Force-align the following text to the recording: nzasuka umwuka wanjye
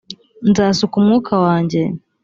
nzasuka 0.49 0.93
umwuka 1.01 1.31
wanjye 1.45 1.81